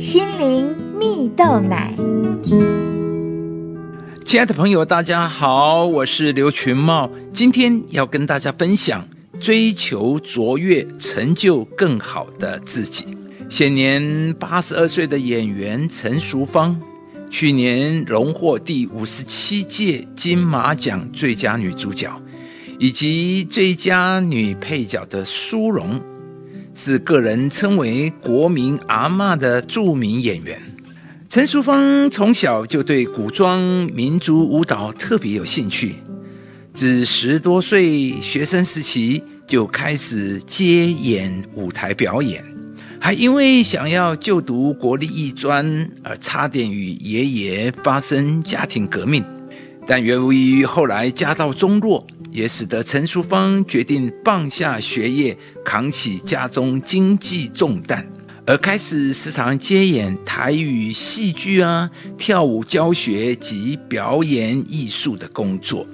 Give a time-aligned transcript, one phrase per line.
[0.00, 1.94] 心灵蜜豆奶。
[4.24, 9.06] 亲爱的朋友，大家好，我是刘群茂，今天要跟大家分享
[9.38, 13.14] 追求卓越，成就更好的自己。
[13.50, 16.80] 现年八十二岁的演员陈淑芳，
[17.28, 22.10] 去年荣获第五十七届金马奖最佳女主角，
[22.78, 26.00] 以及最佳女配角的殊荣。
[26.74, 30.60] 是个人称为“国民阿嬷”的著名演员
[31.28, 33.60] 陈淑芳，从小就对古装
[33.92, 35.96] 民族舞蹈特别有兴趣，
[36.72, 42.44] 自十多岁学生时期就开始接演舞台表演，
[43.00, 49.24] 还因为想要就读国立艺专而差点与爷爷发生家庭革命，
[49.86, 52.06] 但由于后来家道中落。
[52.32, 58.06] 也使得陈淑芳决定放下学业，扛起家中经济重担，
[58.46, 65.86] 而开始时常接演台语戏剧啊、跳舞教学及表演艺术的工作。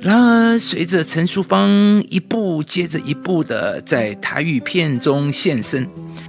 [0.00, 5.86] 然而，随着陈淑芳一部接着一部的在台语片中现身，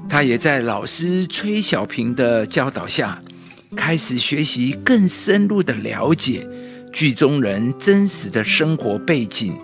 [0.09, 3.21] 她也在老师崔小平的教导下，
[3.73, 6.45] 开始学习更深入的了解。
[6.91, 9.55] 剧中人真实的生活背景，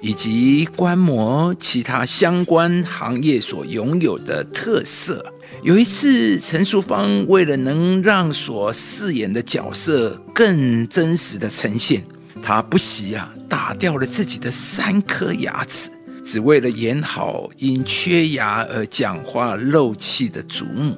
[0.00, 5.24] 以及观摩其他相关行业所拥有的特色。
[5.62, 12.02] 有一次，陈淑芳为了能让所饰演的角色更真实的呈现，
[12.42, 15.88] 她不惜啊打掉了自己的三颗牙齿，
[16.22, 20.96] 只为了演好因缺牙而讲话漏气的祖母。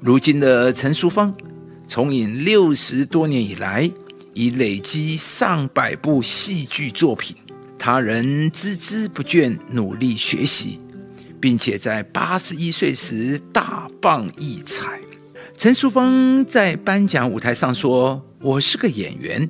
[0.00, 1.34] 如今的陈淑芳，
[1.88, 3.90] 从影六十多年以来。
[4.34, 7.36] 已累积上百部戏剧作品，
[7.78, 10.80] 他仍孜孜不倦努力学习，
[11.40, 15.00] 并且在八十一岁时大放异彩。
[15.56, 19.48] 陈淑芳在颁奖舞台上说：“我是个演员，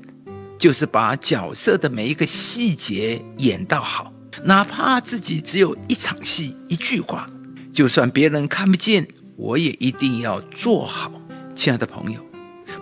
[0.59, 7.31] 就是把角色的每一个细节演到好，哪怕自己只有一场戏、一句话，
[7.73, 11.11] 就算别人看不见，我也一定要做好。”
[11.57, 12.21] 亲爱的朋友，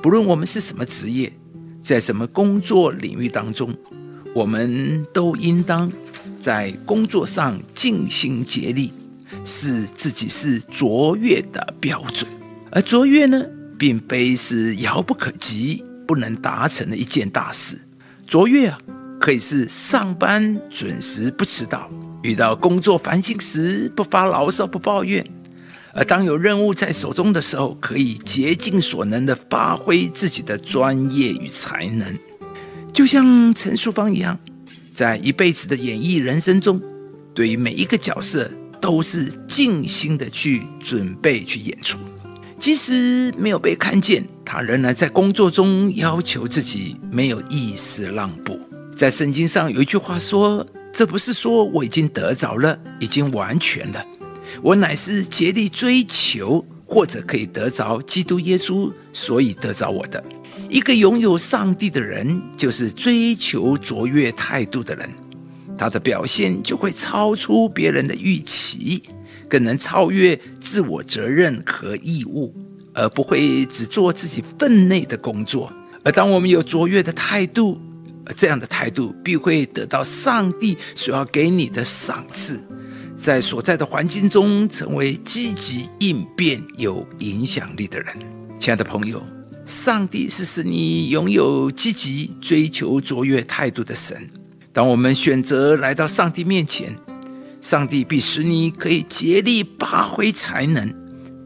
[0.02, 1.32] 不论我们是什么职业。
[1.82, 3.74] 在什么工作领域当中，
[4.34, 5.90] 我们都应当
[6.40, 8.92] 在工作上尽心竭力，
[9.44, 12.30] 使自己是卓越的标准。
[12.70, 13.44] 而卓越呢，
[13.76, 17.76] 并非是遥不可及、不能达成的一件大事。
[18.26, 18.78] 卓越啊，
[19.20, 21.90] 可以是上班准时不迟到，
[22.22, 25.24] 遇到工作烦心时不发牢骚、不抱怨。
[25.94, 32.18] 而当有任务在手中的时候，可以竭尽所能地发挥自己的专业与才能，
[32.92, 34.38] 就像陈淑芳一样，
[34.94, 36.80] 在一辈子的演艺人生中，
[37.34, 38.50] 对于每一个角色
[38.80, 41.98] 都是尽心地去准备去演出。
[42.58, 48.58] 即使没有被看见，他仍然在工作中要求自己没有一丝让步。
[48.96, 54.04] 在圣经上有一句话说：“这不是说我已经得着了，已经完全了。”
[54.60, 60.22] 我乃是竭力追求，或者可以得着基督耶稣，所以得着我的。
[60.68, 65.08] 一个拥有上帝的人，就是追求卓越态度的人，
[65.76, 69.02] 他的表现就会超出别人的预期，
[69.48, 72.54] 更能超越自我责任和义务，
[72.94, 75.72] 而不会只做自己分内的工作。
[76.04, 77.80] 而当我们有卓越的态度，
[78.36, 82.60] 这样的态度必会得到上帝所要给你的赏赐。
[83.22, 88.08] 在所在的环境中，成为积极应变、有影响力的人。
[88.58, 89.22] 亲爱的朋友，
[89.64, 94.28] 上帝是使你拥有积极追求卓越态度的神。
[94.72, 96.96] 当我们选择来到上帝面前，
[97.60, 100.92] 上帝必使你可以竭力发挥才能，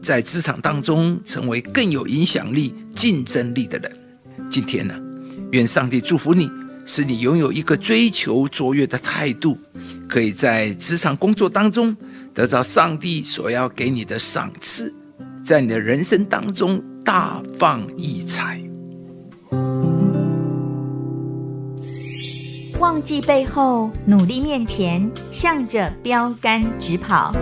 [0.01, 3.91] 在职场当中成为更有影响力、竞争力的人。
[4.49, 4.99] 今天呢，
[5.51, 6.49] 愿上帝祝福你。
[6.89, 9.59] 使你拥有一个追求卓越的态度，
[10.07, 11.95] 可以在职场工作当中
[12.33, 14.93] 得到上帝所要给你的赏赐，
[15.43, 18.61] 在你的人生当中大放异彩。
[22.79, 27.33] 忘记背后，努力面前，向着标杆直跑。